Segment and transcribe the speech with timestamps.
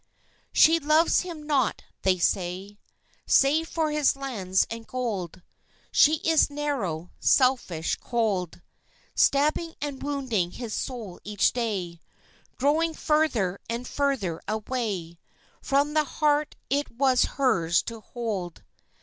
[0.51, 2.79] She loves him not, they say,
[3.27, 5.43] Save for his lands and gold;
[5.91, 8.63] She is narrow, selfish, cold,
[9.13, 12.01] Stabbing and wounding his soul each day,
[12.57, 15.19] Growing further and further away
[15.61, 18.63] From the heart it was hers to hold.